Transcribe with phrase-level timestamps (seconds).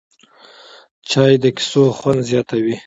[1.09, 2.75] چای د کیسو خوند زیاتوي